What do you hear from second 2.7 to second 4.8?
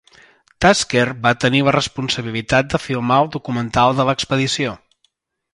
de filmar el documental de l'expedició.